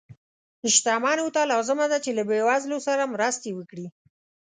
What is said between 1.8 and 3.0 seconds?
ده چې له بې وزلو